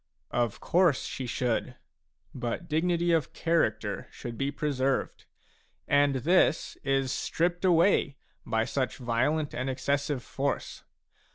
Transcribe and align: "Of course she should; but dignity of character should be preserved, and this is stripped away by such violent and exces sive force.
"Of 0.47 0.59
course 0.59 1.03
she 1.05 1.27
should; 1.27 1.75
but 2.33 2.67
dignity 2.67 3.11
of 3.11 3.33
character 3.33 4.07
should 4.09 4.35
be 4.35 4.49
preserved, 4.49 5.25
and 5.87 6.15
this 6.15 6.75
is 6.83 7.11
stripped 7.11 7.63
away 7.63 8.17
by 8.43 8.65
such 8.65 8.97
violent 8.97 9.53
and 9.53 9.69
exces 9.69 9.99
sive 10.05 10.23
force. 10.23 10.83